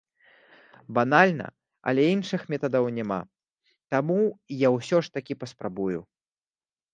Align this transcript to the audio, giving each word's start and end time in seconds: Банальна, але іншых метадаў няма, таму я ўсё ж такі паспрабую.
Банальна, 0.97 1.47
але 1.91 2.05
іншых 2.13 2.41
метадаў 2.53 2.87
няма, 2.97 3.19
таму 3.97 4.17
я 4.67 4.73
ўсё 4.79 4.97
ж 5.09 5.13
такі 5.19 5.33
паспрабую. 5.43 5.99